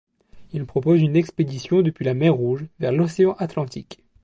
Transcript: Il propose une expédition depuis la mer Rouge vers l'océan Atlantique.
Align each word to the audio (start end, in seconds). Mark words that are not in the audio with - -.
Il 0.51 0.65
propose 0.65 0.99
une 0.99 1.15
expédition 1.15 1.83
depuis 1.83 2.03
la 2.05 2.15
mer 2.15 2.33
Rouge 2.33 2.65
vers 2.79 2.91
l'océan 2.91 3.33
Atlantique. 3.33 4.01